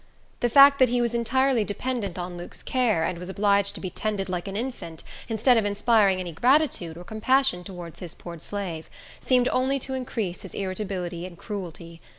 The 0.39 0.49
fact 0.49 0.79
that 0.79 0.89
he 0.89 0.99
was 0.99 1.13
entirely 1.13 1.63
dependent 1.63 2.17
on 2.17 2.35
Luke's 2.35 2.63
care, 2.63 3.03
and 3.03 3.19
was 3.19 3.29
obliged 3.29 3.75
to 3.75 3.79
be 3.81 3.91
tended 3.91 4.29
like 4.29 4.47
an 4.47 4.57
infant, 4.57 5.03
instead 5.29 5.57
of 5.57 5.63
inspiring 5.65 6.19
any 6.19 6.31
gratitude 6.31 6.97
or 6.97 7.03
compassion 7.03 7.63
towards 7.63 7.99
his 7.99 8.15
poor 8.15 8.39
slave, 8.39 8.89
seemed 9.19 9.47
only 9.49 9.77
to 9.77 9.93
increase 9.93 10.41
his 10.41 10.55
irritability 10.55 11.27
and 11.27 11.37
cruelty. 11.37 12.01